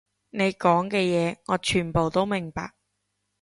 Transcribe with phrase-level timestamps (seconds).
[0.31, 2.71] 你講嘅嘢，我全部都明白